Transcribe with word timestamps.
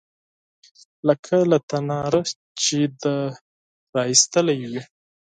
_لکه 1.07 1.37
له 1.51 1.57
تناره 1.69 2.21
چې 2.61 2.77
دې 3.01 3.17
را 3.93 4.01
ايستلې 4.11 4.55
وي. 4.71 4.81